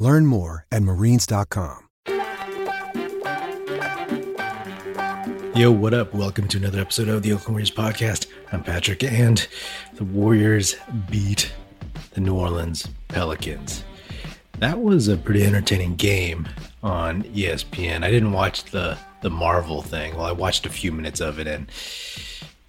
[0.00, 1.86] Learn more at marines.com.
[5.54, 6.14] Yo, what up?
[6.14, 8.26] Welcome to another episode of the Oakland Warriors podcast.
[8.50, 9.46] I'm Patrick, and
[9.96, 10.74] the Warriors
[11.10, 11.52] beat
[12.12, 13.84] the New Orleans Pelicans.
[14.58, 16.48] That was a pretty entertaining game
[16.82, 18.02] on ESPN.
[18.02, 20.16] I didn't watch the the Marvel thing.
[20.16, 21.70] Well, I watched a few minutes of it, and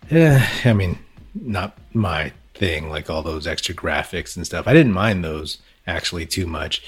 [0.09, 0.99] yeah, I mean,
[1.33, 2.89] not my thing.
[2.89, 4.67] Like all those extra graphics and stuff.
[4.67, 6.83] I didn't mind those actually too much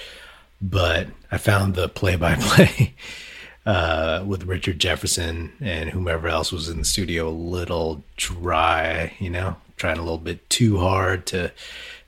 [0.63, 2.95] but I found the play by play
[4.25, 9.57] with Richard Jefferson and whomever else was in the studio a little dry, you know,
[9.75, 11.51] trying a little bit too hard to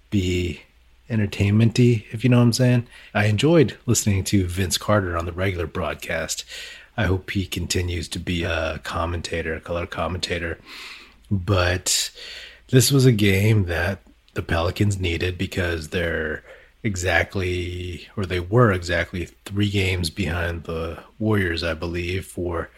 [0.09, 0.61] be
[1.09, 2.87] entertainmenty, if you know what I'm saying.
[3.13, 6.45] I enjoyed listening to Vince Carter on the regular broadcast.
[6.97, 10.57] I hope he continues to be a commentator, a color commentator.
[11.29, 12.09] But
[12.69, 13.99] this was a game that
[14.33, 16.43] the Pelicans needed because they're
[16.85, 22.69] exactly, or they were exactly three games behind the Warriors, I believe, for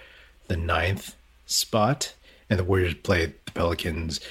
[0.48, 2.14] the ninth spot.
[2.50, 4.22] And the Warriors played the Pelicans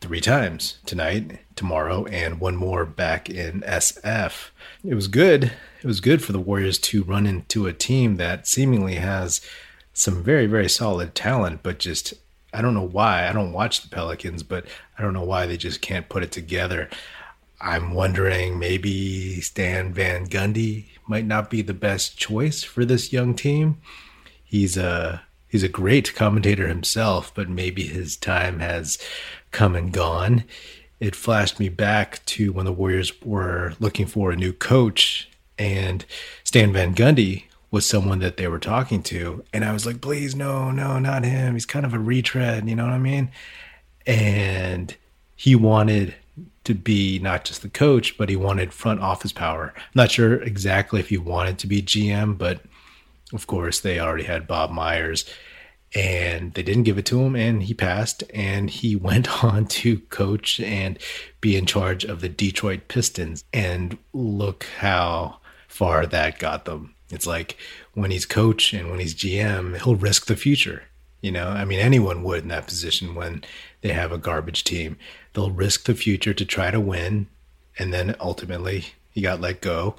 [0.00, 4.48] three times tonight, tomorrow, and one more back in SF.
[4.82, 5.52] It was good.
[5.82, 9.42] It was good for the Warriors to run into a team that seemingly has
[9.92, 12.14] some very, very solid talent, but just
[12.54, 13.28] I don't know why.
[13.28, 14.64] I don't watch the Pelicans, but
[14.98, 16.88] I don't know why they just can't put it together.
[17.62, 23.34] I'm wondering maybe Stan Van Gundy might not be the best choice for this young
[23.34, 23.78] team.
[24.42, 28.98] He's a he's a great commentator himself, but maybe his time has
[29.52, 30.42] come and gone.
[30.98, 36.04] It flashed me back to when the Warriors were looking for a new coach and
[36.42, 40.34] Stan Van Gundy was someone that they were talking to and I was like, "Please
[40.34, 41.54] no, no, not him.
[41.54, 43.30] He's kind of a retread, you know what I mean?"
[44.04, 44.96] And
[45.36, 46.16] he wanted
[46.64, 49.72] to be not just the coach, but he wanted front office power.
[49.76, 52.62] I'm not sure exactly if he wanted to be GM, but
[53.32, 55.24] of course they already had Bob Myers
[55.94, 59.98] and they didn't give it to him and he passed and he went on to
[60.00, 60.98] coach and
[61.40, 66.94] be in charge of the Detroit Pistons and look how far that got them.
[67.10, 67.56] It's like
[67.94, 70.84] when he's coach and when he's GM, he'll risk the future.
[71.22, 73.44] You know, I mean, anyone would in that position when
[73.80, 74.98] they have a garbage team.
[75.32, 77.28] They'll risk the future to try to win.
[77.78, 79.94] And then ultimately, he got let go.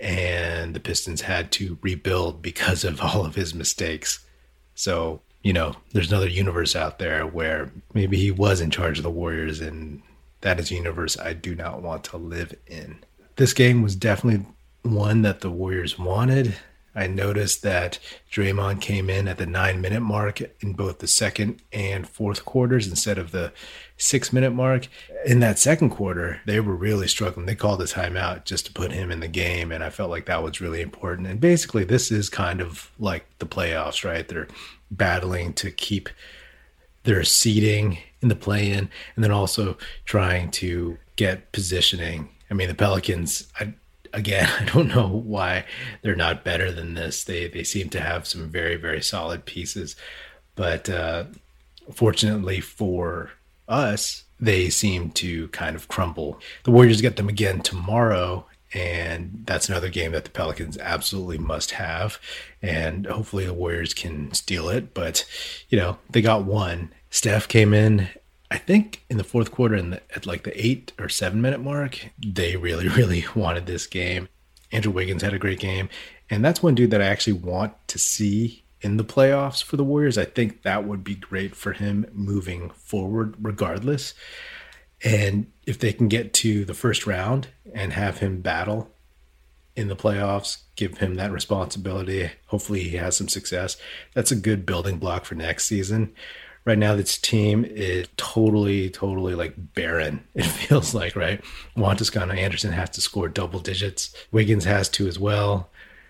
[0.00, 4.26] And the Pistons had to rebuild because of all of his mistakes.
[4.74, 9.04] So, you know, there's another universe out there where maybe he was in charge of
[9.04, 9.60] the Warriors.
[9.60, 10.02] And
[10.40, 12.98] that is a universe I do not want to live in.
[13.36, 14.44] This game was definitely
[14.82, 16.56] one that the Warriors wanted.
[16.94, 17.98] I noticed that
[18.30, 22.86] Draymond came in at the nine minute mark in both the second and fourth quarters
[22.86, 23.52] instead of the
[23.96, 24.88] six minute mark.
[25.24, 27.46] In that second quarter, they were really struggling.
[27.46, 29.72] They called a timeout just to put him in the game.
[29.72, 31.28] And I felt like that was really important.
[31.28, 34.26] And basically, this is kind of like the playoffs, right?
[34.26, 34.48] They're
[34.90, 36.10] battling to keep
[37.04, 42.28] their seating in the play in and then also trying to get positioning.
[42.50, 43.74] I mean, the Pelicans, I,
[44.12, 45.64] again, I don't know why
[46.02, 47.24] they're not better than this.
[47.24, 49.96] They they seem to have some very very solid pieces,
[50.54, 51.24] but uh,
[51.92, 53.30] fortunately for
[53.68, 56.40] us, they seem to kind of crumble.
[56.64, 61.72] The Warriors get them again tomorrow, and that's another game that the Pelicans absolutely must
[61.72, 62.18] have,
[62.60, 64.94] and hopefully the Warriors can steal it.
[64.94, 65.24] But
[65.68, 66.92] you know they got one.
[67.10, 68.08] Steph came in
[68.52, 71.62] I think in the fourth quarter, in the, at like the eight or seven minute
[71.62, 74.28] mark, they really, really wanted this game.
[74.70, 75.88] Andrew Wiggins had a great game,
[76.28, 79.84] and that's one dude that I actually want to see in the playoffs for the
[79.84, 80.18] Warriors.
[80.18, 84.12] I think that would be great for him moving forward, regardless.
[85.02, 88.90] And if they can get to the first round and have him battle
[89.74, 92.30] in the playoffs, give him that responsibility.
[92.48, 93.78] Hopefully, he has some success.
[94.12, 96.12] That's a good building block for next season
[96.64, 100.24] right now this team is totally, totally like barren.
[100.34, 101.44] It feels like, right?
[101.76, 104.14] Juan Toscano Anderson has to score double digits.
[104.30, 105.68] Wiggins has to as well.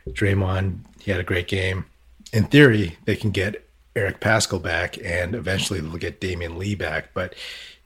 [0.08, 1.86] Draymond, he had a great game.
[2.32, 7.10] In theory, they can get Eric Paschall back and eventually they'll get Damion Lee back.
[7.14, 7.34] But,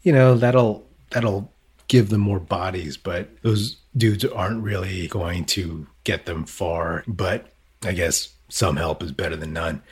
[0.02, 1.52] you know, that'll that'll
[1.88, 7.04] give them more bodies, but those dudes aren't really going to get them far.
[7.06, 7.52] But
[7.84, 9.82] I guess some help is better than none.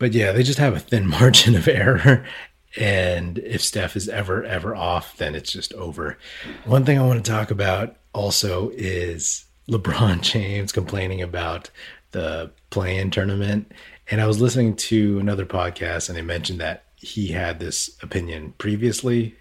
[0.00, 2.24] But yeah, they just have a thin margin of error.
[2.76, 6.18] And if Steph is ever, ever off, then it's just over.
[6.64, 11.70] One thing I want to talk about also is LeBron James complaining about
[12.12, 13.70] the play in tournament.
[14.10, 18.54] And I was listening to another podcast and they mentioned that he had this opinion
[18.58, 19.36] previously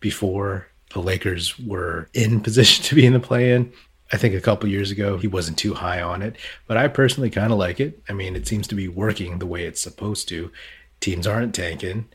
[0.00, 3.72] before the Lakers were in position to be in the play in.
[4.12, 6.36] I think a couple years ago he wasn't too high on it,
[6.66, 8.02] but I personally kind of like it.
[8.08, 10.52] I mean, it seems to be working the way it's supposed to.
[11.00, 12.06] Teams aren't tanking.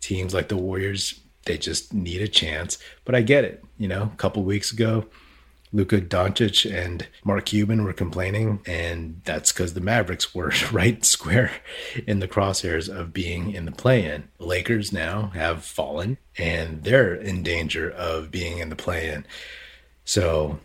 [0.00, 2.78] Teams like the Warriors, they just need a chance.
[3.04, 3.64] But I get it.
[3.78, 5.06] You know, a couple weeks ago,
[5.72, 11.50] Luka Doncic and Mark Cuban were complaining, and that's because the Mavericks were right square
[12.06, 14.28] in the crosshairs of being in the play in.
[14.38, 19.26] The Lakers now have fallen, and they're in danger of being in the play in.
[20.04, 20.60] So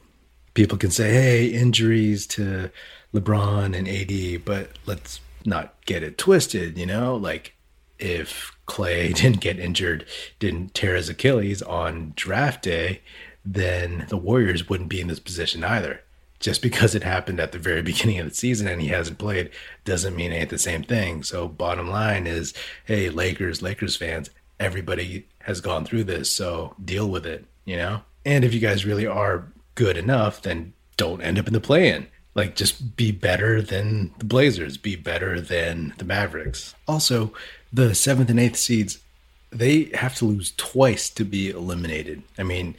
[0.60, 2.70] people can say, hey, injuries to
[3.14, 7.16] LeBron and AD, but let's not get it twisted, you know?
[7.16, 7.56] Like,
[7.98, 10.06] if Clay didn't get injured,
[10.38, 13.00] didn't tear his Achilles on draft day,
[13.46, 16.02] then the Warriors wouldn't be in this position either.
[16.42, 19.52] Just because it happened at the very beginning of the season and he hasn't played
[19.86, 21.24] doesn't mean it ain't the same thing.
[21.24, 22.54] So, bottom line is
[22.84, 24.30] hey, Lakers, Lakers fans,
[24.60, 26.30] everybody has gone through this.
[26.30, 28.02] So, deal with it, you know?
[28.26, 29.48] And if you guys really are
[29.80, 32.06] good enough, then don't end up in the play in.
[32.36, 36.76] Like, just be better than the Blazers, be better than the Mavericks.
[36.86, 37.32] Also,
[37.72, 39.00] the seventh and eighth seeds,
[39.52, 42.24] they have to lose twice to be eliminated.
[42.38, 42.76] I mean,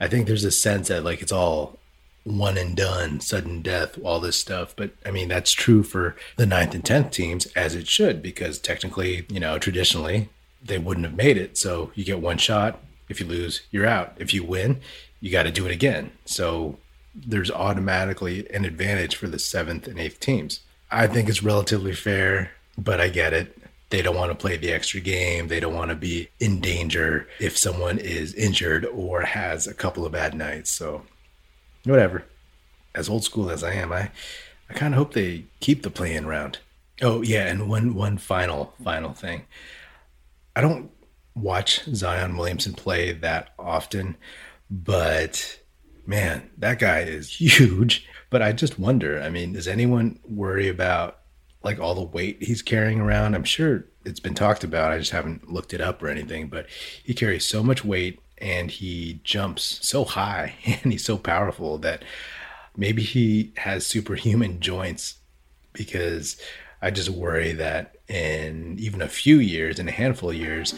[0.00, 1.80] I think there's a sense that like it's all
[2.22, 4.74] one and done, sudden death, all this stuff.
[4.76, 8.60] But I mean, that's true for the ninth and tenth teams as it should, because
[8.60, 10.28] technically, you know, traditionally
[10.62, 11.58] they wouldn't have made it.
[11.58, 12.80] So you get one shot.
[13.08, 14.14] If you lose, you're out.
[14.18, 14.80] If you win,
[15.24, 16.10] you got to do it again.
[16.26, 16.76] So
[17.14, 20.60] there's automatically an advantage for the seventh and eighth teams.
[20.90, 23.56] I think it's relatively fair, but I get it.
[23.88, 25.48] They don't want to play the extra game.
[25.48, 30.04] They don't want to be in danger if someone is injured or has a couple
[30.04, 30.70] of bad nights.
[30.70, 31.04] So,
[31.84, 32.24] whatever.
[32.94, 34.10] As old school as I am, I,
[34.68, 36.58] I kind of hope they keep the play-in round.
[37.00, 39.46] Oh yeah, and one one final final thing.
[40.54, 40.90] I don't
[41.34, 44.16] watch Zion Williamson play that often,
[44.82, 45.60] but
[46.06, 48.06] man, that guy is huge.
[48.30, 49.20] But I just wonder.
[49.20, 51.20] I mean, does anyone worry about
[51.64, 53.34] like all the weight he's carrying around.
[53.34, 54.92] I'm sure it's been talked about.
[54.92, 56.66] I just haven't looked it up or anything, but
[57.02, 62.04] he carries so much weight and he jumps so high and he's so powerful that
[62.76, 65.16] maybe he has superhuman joints
[65.72, 66.36] because
[66.82, 70.74] I just worry that in even a few years, in a handful of years,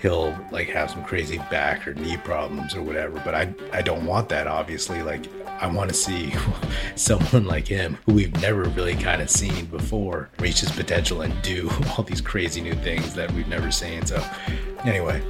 [0.00, 3.20] he'll like have some crazy back or knee problems or whatever.
[3.24, 5.02] But I I don't want that obviously.
[5.02, 5.26] Like
[5.60, 6.32] I want to see
[6.96, 11.40] someone like him who we've never really kind of seen before reach his potential and
[11.42, 14.06] do all these crazy new things that we've never seen.
[14.06, 14.22] So
[14.84, 15.22] anyway,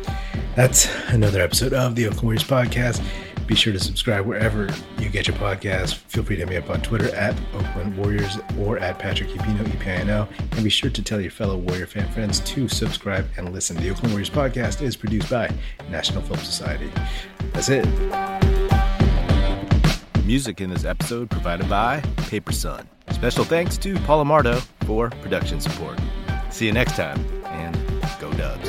[0.55, 3.03] that's another episode of the Oakland Warriors podcast.
[3.49, 4.69] Be sure to subscribe wherever
[4.99, 5.95] you get your podcast.
[5.95, 9.65] Feel free to hit me up on Twitter at Oakland Warriors or at Patrick Upino,
[9.65, 10.29] EPINO.
[10.53, 13.79] And be sure to tell your fellow Warrior fan friends to subscribe and listen.
[13.79, 15.51] The Oakland Warriors podcast is produced by
[15.89, 16.93] National Film Society.
[17.55, 17.87] That's it.
[20.27, 22.87] Music in this episode provided by Paper Sun.
[23.13, 25.99] Special thanks to Paul Amardo for production support.
[26.51, 27.75] See you next time, and
[28.21, 28.68] go Dubs.